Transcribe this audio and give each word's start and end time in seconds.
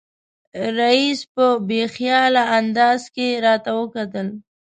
رییس 0.77 1.19
په 1.33 1.45
بې 1.67 1.83
خیاله 1.95 2.43
انداز 2.57 3.01
کې 3.15 3.27
راته 3.45 3.71
وکتل. 3.79 4.27